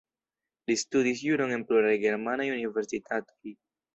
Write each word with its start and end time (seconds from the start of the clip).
Li 0.69 0.77
studis 0.83 1.21
juron 1.25 1.53
en 1.57 1.67
pluraj 1.71 1.93
germanaj 2.07 2.47
universitatoj. 2.57 3.55